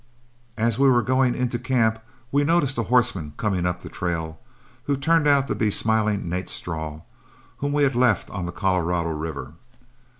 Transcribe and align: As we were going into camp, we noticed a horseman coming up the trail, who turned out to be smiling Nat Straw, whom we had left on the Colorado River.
As 0.57 0.79
we 0.79 0.89
were 0.89 1.03
going 1.03 1.35
into 1.35 1.59
camp, 1.59 1.99
we 2.31 2.43
noticed 2.43 2.75
a 2.79 2.89
horseman 2.89 3.33
coming 3.37 3.67
up 3.67 3.83
the 3.83 3.87
trail, 3.87 4.39
who 4.85 4.97
turned 4.97 5.27
out 5.27 5.47
to 5.47 5.53
be 5.53 5.69
smiling 5.69 6.27
Nat 6.29 6.49
Straw, 6.49 7.01
whom 7.57 7.71
we 7.71 7.83
had 7.83 7.95
left 7.95 8.27
on 8.31 8.47
the 8.47 8.51
Colorado 8.51 9.09
River. 9.11 9.53